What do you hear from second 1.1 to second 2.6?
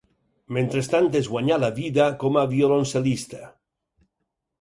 es guanyà la vida com a